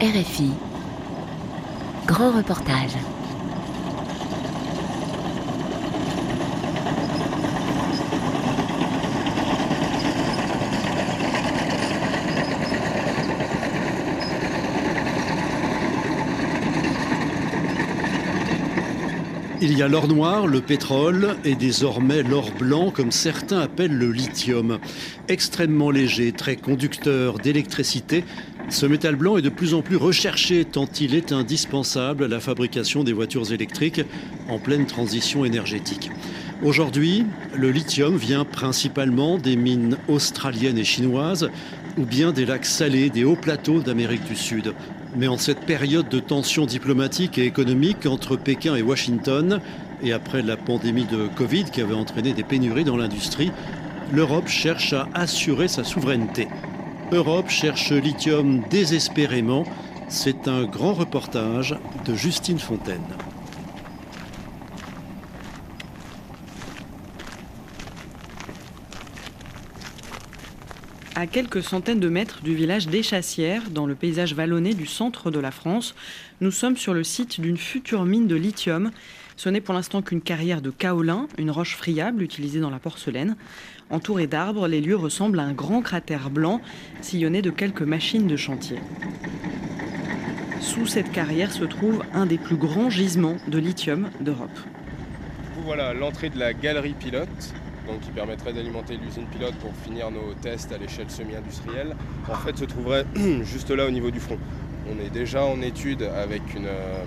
[0.00, 0.50] RFI.
[2.04, 2.96] Grand reportage.
[19.66, 24.12] Il y a l'or noir, le pétrole et désormais l'or blanc comme certains appellent le
[24.12, 24.78] lithium.
[25.28, 28.24] Extrêmement léger, très conducteur d'électricité,
[28.70, 32.40] ce métal blanc est de plus en plus recherché tant il est indispensable à la
[32.40, 34.02] fabrication des voitures électriques
[34.48, 36.10] en pleine transition énergétique.
[36.62, 41.50] Aujourd'hui, le lithium vient principalement des mines australiennes et chinoises
[41.98, 44.72] ou bien des lacs salés des hauts plateaux d'Amérique du Sud.
[45.16, 49.60] Mais en cette période de tension diplomatique et économique entre Pékin et Washington,
[50.02, 53.52] et après la pandémie de Covid qui avait entraîné des pénuries dans l'industrie,
[54.12, 56.48] l'Europe cherche à assurer sa souveraineté.
[57.12, 59.64] Europe cherche lithium désespérément.
[60.08, 63.04] C'est un grand reportage de Justine Fontaine.
[71.16, 75.38] À quelques centaines de mètres du village d'Échassières, dans le paysage vallonné du centre de
[75.38, 75.94] la France,
[76.40, 78.90] nous sommes sur le site d'une future mine de lithium.
[79.36, 83.36] Ce n'est pour l'instant qu'une carrière de kaolin, une roche friable utilisée dans la porcelaine.
[83.90, 86.60] Entouré d'arbres, les lieux ressemblent à un grand cratère blanc,
[87.00, 88.78] sillonné de quelques machines de chantier.
[90.60, 94.58] Sous cette carrière se trouve un des plus grands gisements de lithium d'Europe.
[95.64, 97.54] Voilà l'entrée de la galerie pilote
[97.86, 101.94] donc qui permettrait d'alimenter l'usine pilote pour finir nos tests à l'échelle semi-industrielle,
[102.28, 103.04] en fait se trouverait
[103.42, 104.38] juste là au niveau du front.
[104.90, 107.04] On est déjà en étude avec euh,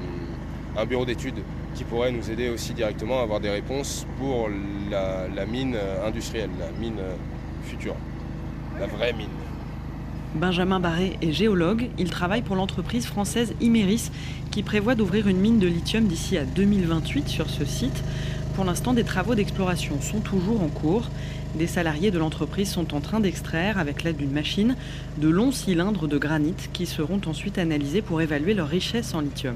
[0.78, 1.42] un bureau d'études
[1.76, 4.50] qui pourrait nous aider aussi directement à avoir des réponses pour
[4.92, 7.16] la, mine euh, industrielle, la mine euh,
[7.64, 7.96] future,
[8.80, 9.28] la vraie mine.
[10.36, 11.90] Benjamin Barré est géologue.
[11.98, 14.12] Il travaille pour l'entreprise française Imeris
[14.52, 18.04] qui prévoit d'ouvrir une mine de lithium d'ici à 2028 sur ce site.
[18.56, 21.10] Pour l'instant, des travaux d'exploration sont toujours en cours.
[21.56, 24.76] Des salariés de l'entreprise sont en train d'extraire, avec l'aide d'une machine,
[25.18, 29.56] de longs cylindres de granit qui seront ensuite analysés pour évaluer leur richesse en lithium.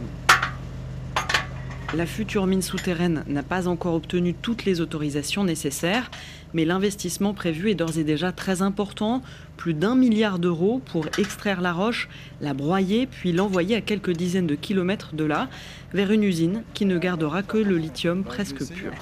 [1.94, 6.10] La future mine souterraine n'a pas encore obtenu toutes les autorisations nécessaires,
[6.54, 9.22] mais l'investissement prévu est d'ores et déjà très important,
[9.58, 12.08] plus d'un milliard d'euros pour extraire la roche,
[12.40, 15.50] la broyer, puis l'envoyer à quelques dizaines de kilomètres de là,
[15.94, 18.94] vers une usine qui ne gardera que le lithium presque pur.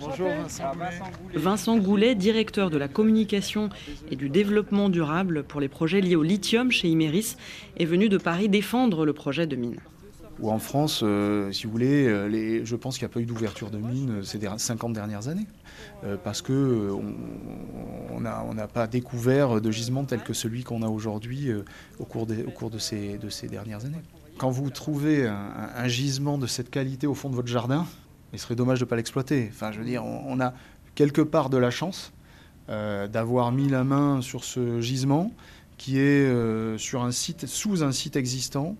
[0.00, 0.30] Bonjour
[1.34, 2.16] Vincent Goulet.
[2.16, 3.68] directeur de la communication
[4.10, 7.36] et du développement durable pour les projets liés au lithium chez Imeris,
[7.78, 9.78] est venu de Paris défendre le projet de mine
[10.40, 13.26] ou en France, euh, si vous voulez, euh, je pense qu'il n'y a pas eu
[13.26, 15.46] d'ouverture de mines ces 50 dernières années,
[16.04, 17.02] euh, parce qu'on
[18.10, 21.50] on n'a pas découvert de gisement tel que celui qu'on a aujourd'hui
[21.98, 24.02] au cours, de, ces, dernières années.
[24.36, 27.86] Quand vous trouvez un, gisement de cette qualité au fond de votre jardin,
[28.32, 29.48] il serait dommage de ne pas l'exploiter.
[29.50, 30.52] Enfin, je veux dire, on, a
[30.94, 32.12] quelque part de la chance
[32.68, 35.32] d'avoir mis la main sur ce gisement
[35.78, 38.76] qui est sur un site, sous un site existant,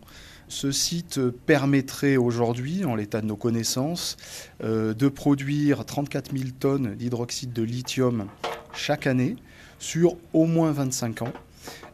[0.49, 4.17] ce site permettrait aujourd'hui, en l'état de nos connaissances,
[4.62, 8.27] euh, de produire 34 000 tonnes d'hydroxyde de lithium
[8.73, 9.37] chaque année
[9.79, 11.33] sur au moins 25 ans.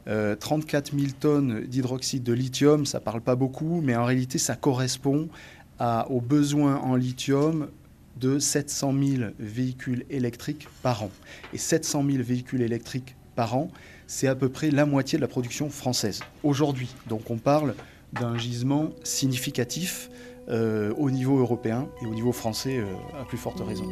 [0.07, 4.39] 34 euh, 000 tonnes d'hydroxyde de lithium, ça ne parle pas beaucoup, mais en réalité,
[4.39, 5.29] ça correspond
[6.11, 7.69] aux besoins en lithium
[8.21, 11.11] de 700 000 véhicules électriques par an.
[11.53, 13.71] Et 700 000 véhicules électriques par an,
[14.07, 16.95] c'est à peu près la moitié de la production française aujourd'hui.
[17.09, 17.75] Donc on parle
[18.13, 20.11] d'un gisement significatif
[20.49, 23.87] euh, au niveau européen et au niveau français euh, à plus forte raison.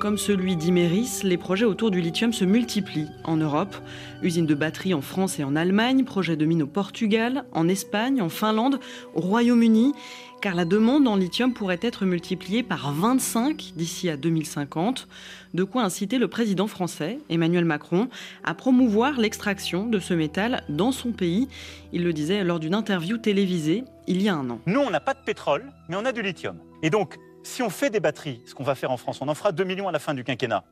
[0.00, 3.76] Comme celui d'Imeris, les projets autour du lithium se multiplient en Europe.
[4.22, 8.22] Usines de batteries en France et en Allemagne, projets de mines au Portugal, en Espagne,
[8.22, 8.80] en Finlande,
[9.14, 9.92] au Royaume-Uni
[10.40, 15.06] car la demande en lithium pourrait être multipliée par 25 d'ici à 2050,
[15.52, 18.08] de quoi inciter le président français, Emmanuel Macron,
[18.42, 21.46] à promouvoir l'extraction de ce métal dans son pays.
[21.92, 24.60] Il le disait lors d'une interview télévisée il y a un an.
[24.64, 26.56] Nous, on n'a pas de pétrole, mais on a du lithium.
[26.82, 29.34] Et donc, si on fait des batteries, ce qu'on va faire en France, on en
[29.34, 30.64] fera 2 millions à la fin du quinquennat,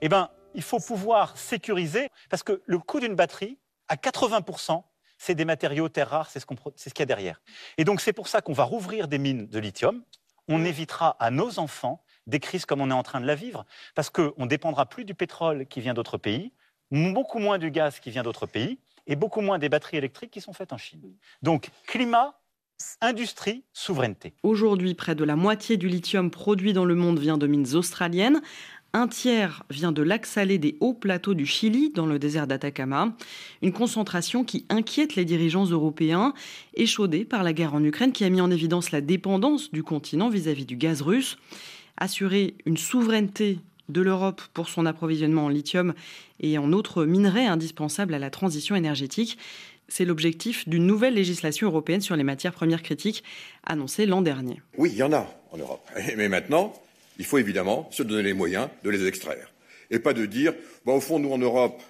[0.00, 4.82] eh ben, il faut pouvoir sécuriser, parce que le coût d'une batterie, à 80%,
[5.18, 7.40] c'est des matériaux terres rares, c'est ce qu'il y a derrière.
[7.78, 10.02] Et donc c'est pour ça qu'on va rouvrir des mines de lithium.
[10.48, 13.64] On évitera à nos enfants des crises comme on est en train de la vivre,
[13.94, 16.52] parce qu'on ne dépendra plus du pétrole qui vient d'autres pays,
[16.90, 20.40] beaucoup moins du gaz qui vient d'autres pays, et beaucoup moins des batteries électriques qui
[20.40, 21.02] sont faites en Chine.
[21.42, 22.38] Donc climat,
[23.00, 24.34] industrie, souveraineté.
[24.42, 28.40] Aujourd'hui, près de la moitié du lithium produit dans le monde vient de mines australiennes.
[28.92, 33.16] Un tiers vient de lac salé des hauts plateaux du Chili, dans le désert d'Atacama.
[33.60, 36.32] Une concentration qui inquiète les dirigeants européens,
[36.74, 40.28] échaudés par la guerre en Ukraine qui a mis en évidence la dépendance du continent
[40.28, 41.38] vis-à-vis du gaz russe.
[41.96, 45.92] Assurer une souveraineté de l'Europe pour son approvisionnement en lithium
[46.40, 49.38] et en autres minerais indispensables à la transition énergétique.
[49.88, 53.22] C'est l'objectif d'une nouvelle législation européenne sur les matières premières critiques
[53.64, 54.62] annoncée l'an dernier.
[54.78, 55.86] Oui, il y en a en Europe.
[56.16, 56.72] Mais maintenant,
[57.18, 59.52] il faut évidemment se donner les moyens de les extraire.
[59.90, 60.54] Et pas de dire,
[60.86, 61.82] au fond, nous en Europe,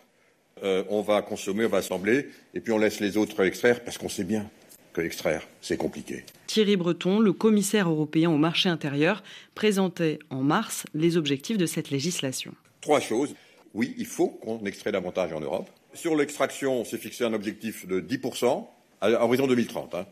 [0.62, 3.98] euh, on va consommer, on va assembler, et puis on laisse les autres extraire, parce
[3.98, 4.48] qu'on sait bien
[4.92, 6.24] que extraire, c'est compliqué.
[6.46, 9.22] Thierry Breton, le commissaire européen au marché intérieur,
[9.54, 12.54] présentait en mars les objectifs de cette législation.
[12.80, 13.34] Trois choses.
[13.74, 15.68] Oui, il faut qu'on extrait davantage en Europe.
[15.94, 18.66] Sur l'extraction, on s'est fixé un objectif de 10%
[19.00, 19.94] à horizon 2030.
[19.94, 20.06] Hein.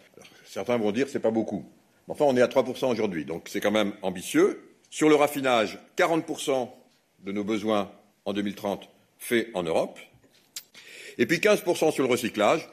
[0.44, 1.64] Certains vont dire que ce n'est pas beaucoup.
[2.08, 4.60] Enfin, on est à 3% aujourd'hui, donc c'est quand même ambitieux.
[4.90, 6.68] Sur le raffinage, 40%
[7.24, 7.90] de nos besoins
[8.24, 8.88] en 2030
[9.18, 9.98] faits en Europe.
[11.18, 12.68] Et puis 15% sur le recyclage.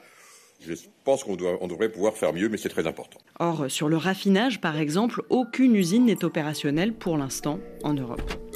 [0.61, 0.73] Je
[1.05, 3.17] pense qu'on devrait pouvoir faire mieux, mais c'est très important.
[3.39, 8.48] Or, sur le raffinage, par exemple, aucune usine n'est opérationnelle pour l'instant en Europe.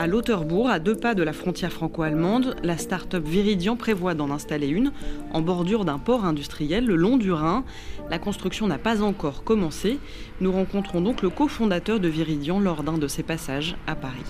[0.00, 4.66] À Lauterbourg, à deux pas de la frontière franco-allemande, la start-up Viridian prévoit d'en installer
[4.66, 4.92] une
[5.30, 7.64] en bordure d'un port industriel le long du Rhin.
[8.08, 9.98] La construction n'a pas encore commencé.
[10.40, 14.24] Nous rencontrons donc le cofondateur de Viridian lors d'un de ses passages à Paris.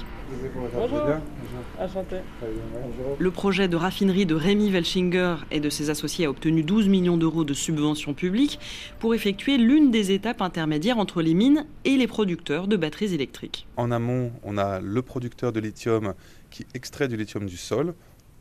[3.18, 7.16] Le projet de raffinerie de Rémi Welchinger et de ses associés a obtenu 12 millions
[7.16, 8.58] d'euros de subventions publiques
[8.98, 13.66] pour effectuer l'une des étapes intermédiaires entre les mines et les producteurs de batteries électriques.
[13.76, 16.14] En amont, on a le producteur de lithium
[16.50, 17.94] qui extrait du lithium du sol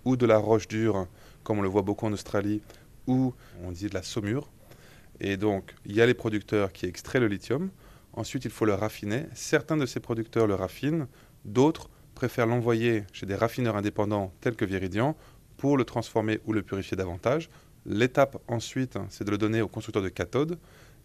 [0.06, 1.08] ou de la roche dure,
[1.44, 2.62] comme on le voit beaucoup en Australie,
[3.08, 3.34] ou
[3.64, 4.50] on dit de la saumure.
[5.20, 7.70] Et donc, il y a les producteurs qui extraient le lithium.
[8.14, 9.26] Ensuite, il faut le raffiner.
[9.34, 11.08] Certains de ces producteurs le raffinent,
[11.46, 11.90] d'autres
[12.20, 15.16] préfèrent l'envoyer chez des raffineurs indépendants tels que Viridian
[15.56, 17.50] pour le transformer ou le purifier davantage.
[17.86, 20.58] L'étape ensuite, c'est de le donner aux constructeurs de cathodes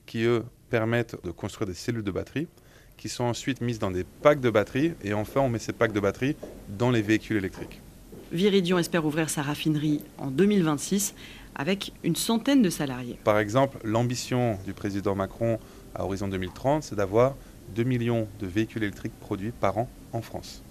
[0.07, 2.49] qui, eux, permettent de construire des cellules de batterie
[2.97, 5.93] qui sont ensuite mises dans des packs de batterie et enfin on met ces packs
[5.93, 6.35] de batterie
[6.69, 7.81] dans les véhicules électriques.
[8.33, 11.15] Viridian espère ouvrir sa raffinerie en 2026
[11.55, 13.21] avec une centaine de salariés.
[13.23, 15.61] Par exemple, l'ambition du président Macron
[15.95, 17.37] à horizon 2030, c'est d'avoir
[17.77, 20.64] 2 millions de véhicules électriques produits par an en France.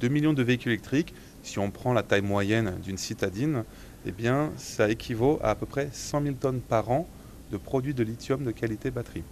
[0.00, 3.64] 2 millions de véhicules électriques, si on prend la taille moyenne d'une citadine,
[4.06, 7.06] eh bien, ça équivaut à à peu près 100 000 tonnes par an
[7.52, 9.24] de produits de lithium de qualité batterie.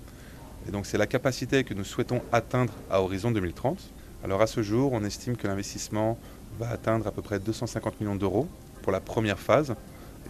[0.69, 3.79] Et donc, c'est la capacité que nous souhaitons atteindre à horizon 2030.
[4.25, 6.19] Alors, à ce jour, on estime que l'investissement
[6.59, 8.49] va atteindre à peu près 250 millions d'euros
[8.83, 9.75] pour la première phase.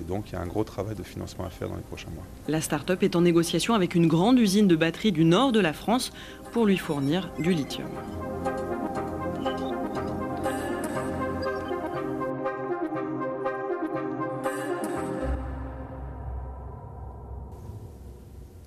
[0.00, 2.10] Et donc, il y a un gros travail de financement à faire dans les prochains
[2.10, 2.24] mois.
[2.46, 5.72] La start-up est en négociation avec une grande usine de batterie du nord de la
[5.72, 6.12] France
[6.52, 7.88] pour lui fournir du lithium.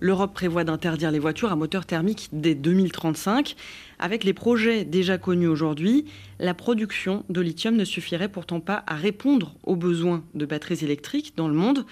[0.02, 3.56] L'Europe prévoit d'interdire les voitures à moteur thermique dès 2035.
[4.00, 6.06] Avec les projets déjà connus aujourd'hui,
[6.40, 11.34] la production de lithium ne suffirait pourtant pas à répondre aux besoins de batteries électriques
[11.38, 11.86] dans le monde.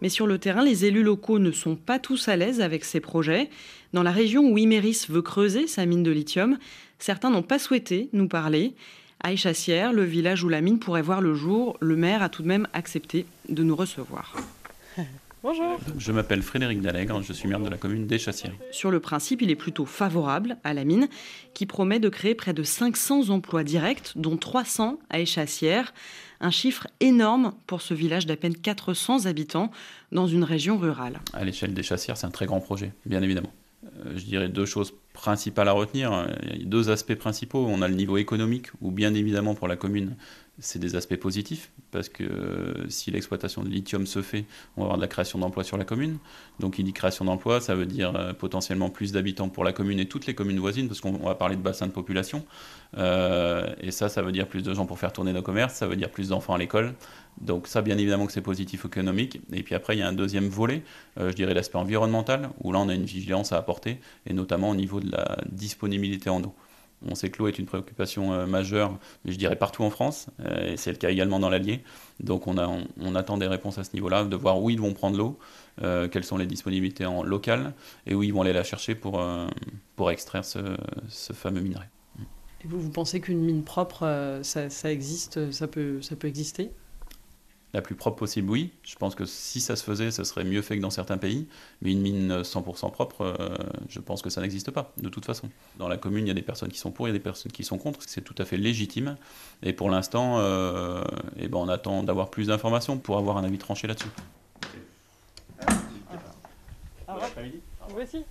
[0.00, 2.98] Mais sur le terrain, les élus locaux ne sont pas tous à l'aise avec ces
[2.98, 3.48] projets.
[3.92, 6.58] Dans la région où Imeris veut creuser sa mine de lithium,
[6.98, 8.74] certains n'ont pas souhaité nous parler.
[9.22, 12.48] À le village où la mine pourrait voir le jour, le maire a tout de
[12.48, 14.34] même accepté de nous recevoir.
[15.42, 15.80] Bonjour.
[15.98, 18.52] Je m'appelle Frédéric Dallègre, je suis maire de la commune d'Échassières.
[18.70, 21.08] Sur le principe, il est plutôt favorable à la mine,
[21.52, 25.94] qui promet de créer près de 500 emplois directs, dont 300 à Échassières.
[26.40, 29.72] Un chiffre énorme pour ce village d'à peine 400 habitants
[30.12, 31.18] dans une région rurale.
[31.32, 33.52] À l'échelle d'Échassières, c'est un très grand projet, bien évidemment.
[33.84, 36.24] Euh, je dirais deux choses principales à retenir.
[36.52, 37.66] Il y a deux aspects principaux.
[37.68, 40.14] On a le niveau économique, où bien évidemment pour la commune,
[40.58, 44.44] c'est des aspects positifs, parce que euh, si l'exploitation de lithium se fait,
[44.76, 46.18] on va avoir de la création d'emplois sur la commune.
[46.60, 49.98] Donc il dit création d'emplois, ça veut dire euh, potentiellement plus d'habitants pour la commune
[49.98, 52.44] et toutes les communes voisines, parce qu'on va parler de bassin de population.
[52.98, 55.86] Euh, et ça, ça veut dire plus de gens pour faire tourner nos commerces, ça
[55.86, 56.94] veut dire plus d'enfants à l'école.
[57.40, 59.40] Donc ça, bien évidemment que c'est positif économique.
[59.52, 60.82] Et puis après, il y a un deuxième volet,
[61.16, 64.74] je dirais l'aspect environnemental, où là, on a une vigilance à apporter, et notamment au
[64.74, 66.54] niveau de la disponibilité en eau.
[67.08, 70.26] On sait que l'eau est une préoccupation euh, majeure, mais je dirais partout en France,
[70.40, 71.82] euh, et c'est le cas également dans l'Allier.
[72.20, 72.56] Donc on,
[73.14, 75.38] attend des réponses à ce niveau-là, de voir où ils vont prendre l'eau,
[75.82, 77.74] euh, quelles sont les disponibilités en local,
[78.06, 79.24] et où ils vont aller la chercher pour,
[79.96, 80.58] pour extraire ce,
[81.32, 81.86] fameux minerai.
[82.64, 86.70] Et vous, vous pensez qu'une mine propre, ça, existe, ça peut, ça peut exister?
[87.74, 88.70] La plus propre possible, oui.
[88.82, 91.48] Je pense que si ça se faisait, ce serait mieux fait que dans certains pays.
[91.80, 93.56] Mais une mine 100% propre, euh,
[93.88, 95.48] je pense que ça n'existe pas, de toute façon.
[95.78, 97.22] Dans la commune, il y a des personnes qui sont pour, il y a des
[97.22, 98.00] personnes qui sont contre.
[98.06, 99.16] C'est tout à fait légitime.
[99.62, 101.02] Et pour l'instant, euh,
[101.38, 104.10] eh ben, on attend d'avoir plus d'informations pour avoir un avis tranché là-dessus.
[107.88, 108.24] Voici.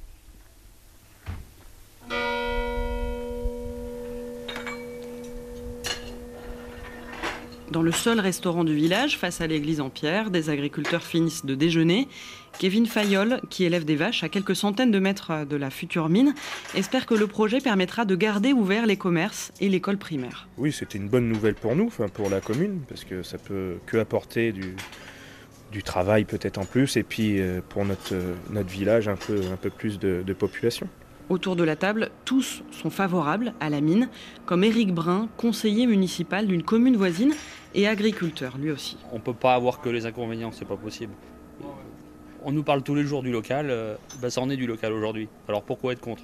[7.72, 11.56] Dans le seul restaurant du village, face à l'église en pierre, des agriculteurs finissent de
[11.56, 12.10] déjeuner.
[12.60, 16.34] Kevin Fayol, qui élève des vaches à quelques centaines de mètres de la future mine,
[16.76, 20.50] espère que le projet permettra de garder ouverts les commerces et l'école primaire.
[20.58, 23.96] Oui, c'était une bonne nouvelle pour nous, pour la commune, parce que ça peut que
[23.96, 24.76] apporter du,
[25.82, 28.14] travail peut-être en plus, et puis euh, pour notre,
[28.50, 30.90] notre village un peu, plus de population.
[31.32, 34.10] Autour de la table, tous sont favorables à la mine,
[34.46, 37.34] comme Éric Brun, conseiller municipal d'une commune voisine
[37.74, 38.98] et agriculteur lui aussi.
[39.14, 41.14] On ne peut pas avoir que les inconvénients, c'est pas possible.
[42.44, 44.92] On nous parle tous les jours du local, euh, bah ça en est du local
[44.92, 45.30] aujourd'hui.
[45.48, 46.22] Alors pourquoi être contre?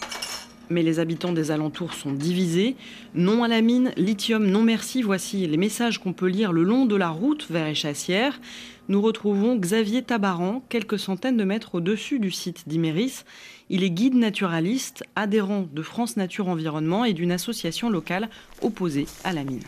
[0.70, 2.76] Mais les habitants des alentours sont divisés.
[3.16, 5.04] Non à la mine, lithium, non merci.
[5.04, 8.42] Voici les messages qu'on peut lire le long de la route vers Échassières.
[8.90, 13.26] Nous retrouvons Xavier Tabaran, quelques centaines de mètres au-dessus du site d'Iméris.
[13.70, 18.30] Il est guide naturaliste, adhérent de France Nature Environnement et d'une association locale
[18.62, 19.64] opposée à la mine.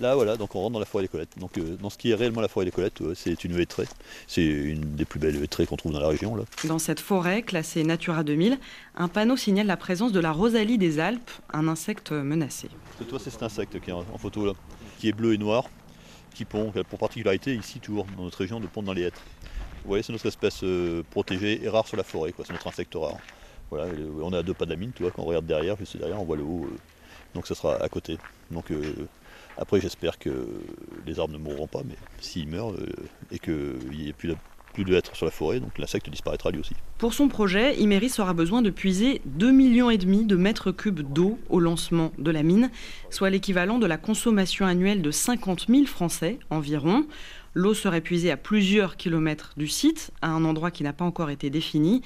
[0.00, 1.38] Là, voilà, donc on rentre dans la forêt des Colettes.
[1.38, 3.86] Donc, euh, dans ce qui est réellement la forêt des Colettes, euh, c'est une hêtraie.
[4.26, 6.34] C'est une des plus belles hêtraies qu'on trouve dans la région.
[6.34, 6.44] Là.
[6.64, 8.58] Dans cette forêt, classée Natura 2000,
[8.96, 12.68] un panneau signale la présence de la rosalie des Alpes, un insecte menacé.
[12.86, 14.52] Parce que toi, c'est cet insecte qui est en photo là,
[14.98, 15.68] qui est bleu et noir,
[16.34, 19.02] qui pond, qui a pour particularité ici, toujours dans notre région, de pondre dans les
[19.02, 19.22] hêtres.
[19.84, 22.44] Vous voyez, c'est notre espèce euh, protégée et rare sur la forêt, quoi.
[22.44, 23.18] c'est notre insecte rare.
[23.70, 25.46] Voilà, euh, on est à deux pas de la mine, tu vois, quand on regarde
[25.46, 26.68] derrière, juste derrière, on voit le haut,
[27.34, 28.18] donc ça sera à côté.
[28.50, 28.72] Donc
[29.56, 30.48] après, j'espère que
[31.06, 32.86] les arbres ne mourront pas, mais s'ils meurent euh,
[33.30, 34.28] et qu'il n'y ait plus
[34.84, 36.74] de, hêtres sur la forêt, donc l'insecte disparaîtra lui aussi.
[36.98, 41.00] Pour son projet, Imeris aura besoin de puiser 2,5 millions et demi de mètres cubes
[41.00, 42.70] d'eau au lancement de la mine,
[43.10, 47.06] soit l'équivalent de la consommation annuelle de 50 000 Français environ.
[47.54, 51.30] L'eau serait puisée à plusieurs kilomètres du site, à un endroit qui n'a pas encore
[51.30, 52.02] été défini.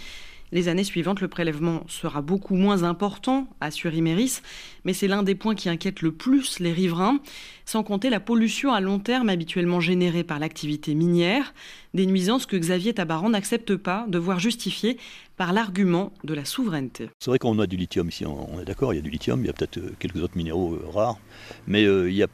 [0.51, 4.41] Les années suivantes, le prélèvement sera beaucoup moins important, assure Imeris,
[4.85, 7.21] mais c'est l'un des points qui inquiète le plus les riverains,
[7.67, 11.53] sans compter la pollution à long terme habituellement générée par l'activité minière,
[11.93, 14.97] des nuisances que Xavier Tabaran n'accepte pas de voir justifiées
[15.37, 17.11] par l'argument de la souveraineté.
[17.19, 19.41] C'est vrai qu'on a du lithium ici, on est d'accord, il y a du lithium,
[19.41, 21.19] il y a peut-être euh, quelques autres minéraux euh, rares,
[21.67, 22.27] mais euh,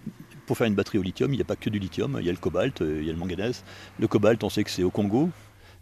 [0.47, 2.29] pour faire une batterie au lithium, il n'y a pas que du lithium, il y
[2.29, 3.65] a le cobalt, il y a le manganèse.
[3.99, 5.31] Le cobalt, on sait que c'est au Congo,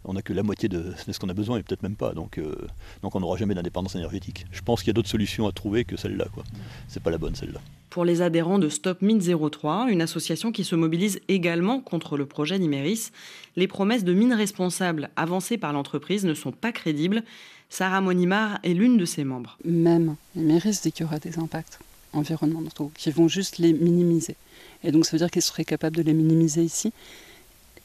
[0.04, 2.12] on n'a que la moitié de, de ce qu'on a besoin et peut-être même pas,
[2.12, 2.54] donc, euh,
[3.02, 4.47] donc on n'aura jamais d'indépendance énergétique.
[4.50, 6.44] Je pense qu'il y a d'autres solutions à trouver que celle-là, quoi.
[6.88, 7.61] C'est pas la bonne celle-là.
[7.90, 12.26] Pour les adhérents de Stop Mine 03, une association qui se mobilise également contre le
[12.26, 13.11] projet d'Imeris,
[13.56, 17.23] les promesses de mines responsables avancées par l'entreprise ne sont pas crédibles.
[17.68, 19.59] Sarah Monimar est l'une de ses membres.
[19.64, 21.78] Même Imeris dit qu'il y aura des impacts
[22.12, 24.37] environnementaux qui vont juste les minimiser.
[24.85, 26.92] Et donc ça veut dire qu'ils seraient capables de les minimiser ici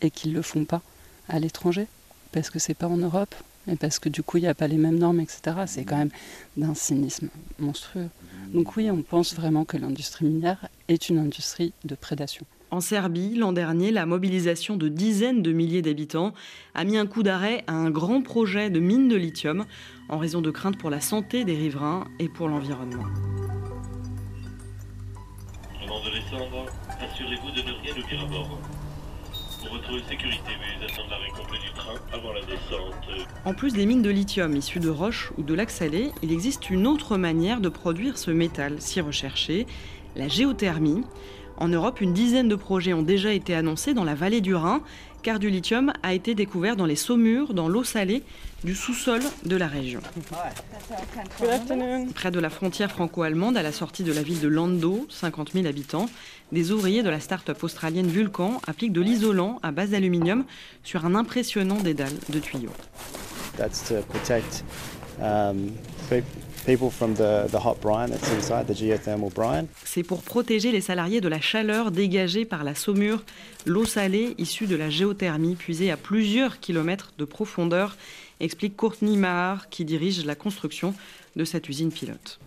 [0.02, 0.82] et qu'ils ne le font pas
[1.30, 1.88] à l'étranger
[2.32, 3.34] parce que c'est pas en Europe
[3.70, 5.58] et parce que du coup il n'y a pas les mêmes normes, etc.
[5.66, 6.12] C'est quand même
[6.56, 7.30] d'un cynisme
[7.60, 8.10] monstrueux.
[8.54, 12.46] Donc oui, on pense vraiment que l'industrie minière est une industrie de prédation.
[12.70, 16.34] En Serbie, l'an dernier, la mobilisation de dizaines de milliers d'habitants
[16.76, 19.66] a mis un coup d'arrêt à un grand projet de mine de lithium
[20.10, 23.06] en raison de craintes pour la santé des riverains et pour l'environnement.
[25.82, 26.66] Avant de descendre,
[27.00, 28.60] assurez-vous de ne rien oublier à bord.
[30.08, 30.52] Sécurité,
[31.62, 33.28] du train avant la descente.
[33.44, 36.70] En plus des mines de lithium issues de roches ou de lacs salés, il existe
[36.70, 39.68] une autre manière de produire ce métal si recherché,
[40.16, 41.04] la géothermie.
[41.58, 44.82] En Europe, une dizaine de projets ont déjà été annoncés dans la vallée du Rhin,
[45.22, 48.24] car du lithium a été découvert dans les saumures, dans l'eau salée
[48.64, 50.00] du sous-sol de la région.
[52.16, 55.66] Près de la frontière franco-allemande, à la sortie de la ville de Lando, 50 000
[55.68, 56.08] habitants,
[56.52, 60.46] des ouvriers de la start-up australienne Vulcan appliquent de l'isolant à base d'aluminium
[60.84, 62.72] sur un impressionnant dédale de tuyaux.
[63.58, 64.64] That's to protect
[65.22, 65.72] um,
[66.10, 66.22] pe-
[66.66, 69.68] people from the, the hot brine that's inside, the geothermal brine.
[69.84, 73.24] C'est pour protéger les salariés de la chaleur dégagée par la saumure,
[73.68, 77.98] l'eau salée issue de la géothermie puisée à plusieurs kilomètres de profondeur,
[78.40, 80.94] explique Courtney Maher qui dirige la construction
[81.36, 82.40] de cette usine pilote.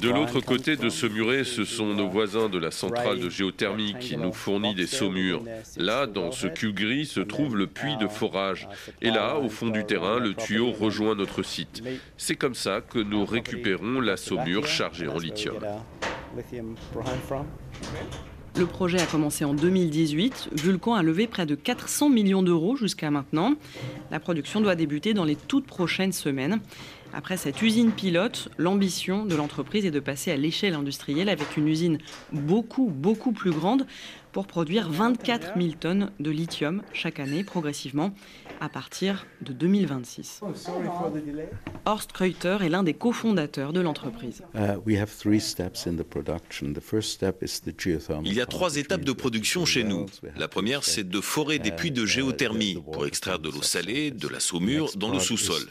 [0.00, 3.96] De l'autre côté de ce muret, ce sont nos voisins de la centrale de géothermie
[3.98, 5.42] qui nous fournit des saumures.
[5.76, 8.68] Là, dans ce cube gris, se trouve le puits de forage.
[9.02, 11.82] Et là, au fond du terrain, le tuyau rejoint notre site.
[12.16, 15.58] C'est comme ça que nous récupérons la saumure chargée en lithium.
[18.56, 20.48] Le projet a commencé en 2018.
[20.52, 23.54] Vulcan a levé près de 400 millions d'euros jusqu'à maintenant.
[24.10, 26.60] La production doit débuter dans les toutes prochaines semaines.
[27.16, 31.66] Après cette usine pilote, l'ambition de l'entreprise est de passer à l'échelle industrielle avec une
[31.66, 31.96] usine
[32.30, 33.86] beaucoup, beaucoup plus grande
[34.32, 38.12] pour produire 24 000 tonnes de lithium chaque année progressivement
[38.60, 40.42] à partir de 2026.
[41.86, 44.42] Horst Kreuter est l'un des cofondateurs de l'entreprise.
[48.24, 50.04] Il y a trois étapes de production chez nous.
[50.36, 54.28] La première, c'est de forer des puits de géothermie pour extraire de l'eau salée, de
[54.28, 55.62] la saumure dans le sous-sol.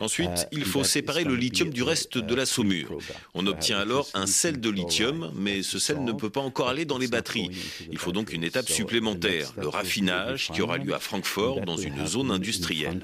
[0.00, 2.98] Ensuite, il faut séparer le lithium du reste de la saumure.
[3.34, 6.84] On obtient alors un sel de lithium, mais ce sel ne peut pas encore aller
[6.84, 7.50] dans les batteries.
[7.90, 12.06] Il faut donc une étape supplémentaire, le raffinage, qui aura lieu à Francfort, dans une
[12.06, 13.02] zone industrielle.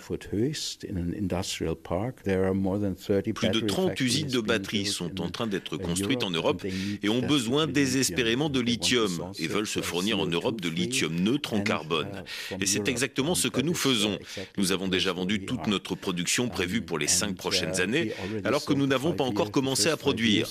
[3.35, 6.65] Plus de 30 usines de batteries sont en train d'être construites en Europe
[7.03, 11.55] et ont besoin désespérément de lithium et veulent se fournir en Europe de lithium neutre
[11.55, 12.25] en carbone.
[12.61, 14.19] Et c'est exactement ce que nous faisons.
[14.57, 16.10] Nous avons déjà vendu toute notre production
[16.49, 18.12] prévue pour les cinq prochaines années,
[18.45, 20.50] alors que nous n'avons pas encore commencé à produire.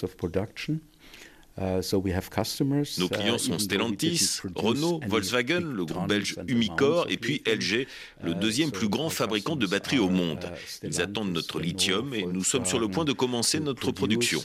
[1.59, 7.85] Nos clients sont Stellantis, Renault, Volkswagen, le groupe belge Umicore et puis LG,
[8.23, 10.45] le deuxième plus grand fabricant de batteries au monde.
[10.83, 14.41] Ils attendent notre lithium et nous sommes sur le point de commencer notre production.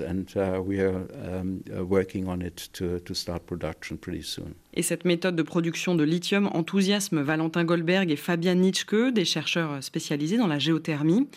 [4.77, 9.83] Et cette méthode de production de lithium enthousiasme Valentin Goldberg et Fabian Nitschke, des chercheurs
[9.83, 11.29] spécialisés dans la géothermie.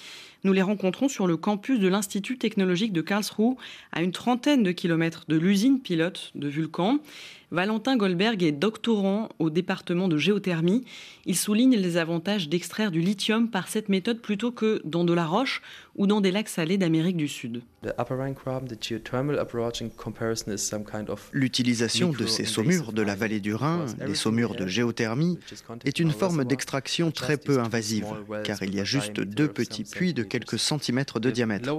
[0.48, 3.58] Nous les rencontrons sur le campus de l'Institut technologique de Karlsruhe,
[3.92, 7.00] à une trentaine de kilomètres de l'usine pilote de Vulcan.
[7.50, 10.84] Valentin Goldberg est doctorant au département de géothermie.
[11.26, 15.26] Il souligne les avantages d'extraire du lithium par cette méthode plutôt que dans de la
[15.26, 15.62] roche
[15.96, 17.62] ou dans des lacs salés d'Amérique du Sud.
[21.32, 25.40] L'utilisation de ces saumures de la vallée du Rhin, les saumures de géothermie,
[25.86, 28.08] est une forme d'extraction très peu invasive,
[28.44, 31.70] car il y a juste deux petits puits de quelques centimètres de diamètre.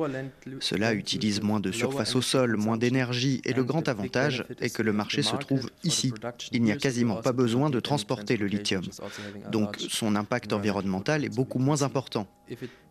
[0.61, 4.83] Cela utilise moins de surface au sol, moins d'énergie, et le grand avantage est que
[4.83, 6.12] le marché se trouve ici.
[6.53, 8.85] Il n'y a quasiment pas besoin de transporter le lithium.
[9.51, 12.27] Donc son impact environnemental est beaucoup moins important.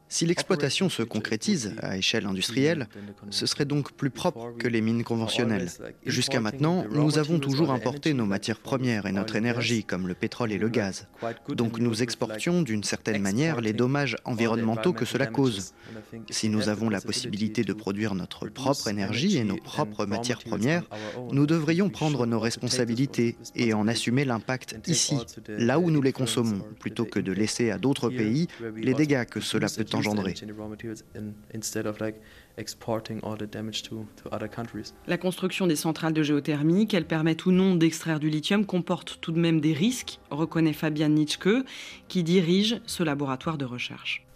[0.10, 2.88] Si l'exploitation se concrétise à échelle industrielle,
[3.30, 5.70] ce serait donc plus propre que les mines conventionnelles.
[6.06, 10.52] Jusqu'à maintenant, nous avons toujours importé nos matières premières et notre énergie, comme le pétrole
[10.52, 11.08] et le gaz.
[11.50, 15.74] Donc nous exportions d'une certaine manière les dommages environnementaux que cela cause.
[16.30, 20.84] Si nous avons la possibilité de produire notre propre énergie et nos propres matières premières,
[21.32, 25.18] nous devrions prendre nos responsabilités et en assumer l'impact ici,
[25.48, 29.42] là où nous les consommons, plutôt que de laisser à d'autres pays les dégâts que
[29.42, 29.97] cela peut
[35.08, 39.32] La construction des centrales de géothermie, qu'elles permettent ou non d'extraire du lithium, comporte tout
[39.32, 41.66] de même des risques, reconnaît Fabian Nitschke,
[42.08, 44.27] qui dirige ce laboratoire de recherche.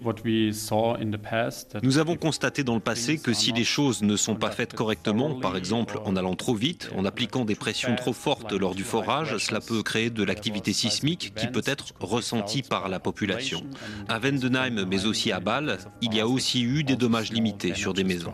[1.83, 5.35] Nous avons constaté dans le passé que si les choses ne sont pas faites correctement,
[5.35, 9.37] par exemple en allant trop vite, en appliquant des pressions trop fortes lors du forage,
[9.37, 13.61] cela peut créer de l'activité sismique qui peut être ressentie par la population.
[14.07, 17.93] À Vendenheim, mais aussi à Bâle, il y a aussi eu des dommages limités sur
[17.93, 18.31] des maisons.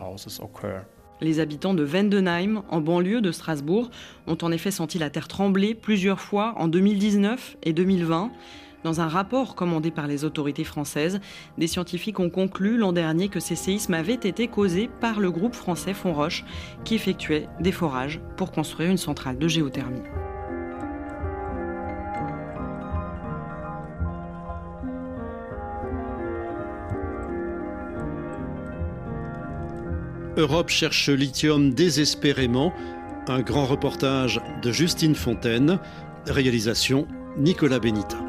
[1.20, 3.90] Les habitants de Vendenheim, en banlieue de Strasbourg,
[4.28, 8.30] ont en effet senti la terre trembler plusieurs fois en 2019 et 2020.
[8.84, 11.20] Dans un rapport commandé par les autorités françaises,
[11.58, 15.54] des scientifiques ont conclu l'an dernier que ces séismes avaient été causés par le groupe
[15.54, 16.44] français Fonroche,
[16.84, 20.02] qui effectuait des forages pour construire une centrale de géothermie.
[30.36, 32.72] Europe cherche lithium désespérément.
[33.26, 35.80] Un grand reportage de Justine Fontaine.
[36.26, 38.27] Réalisation Nicolas Benita.